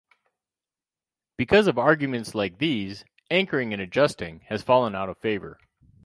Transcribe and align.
Because 1.37 1.67
of 1.67 1.77
arguments 1.77 2.33
like 2.33 2.57
these, 2.57 3.05
anchoring-and-adjusting 3.29 4.39
has 4.47 4.63
fallen 4.63 4.95
out 4.95 5.09
of 5.09 5.19
favor. 5.19 5.59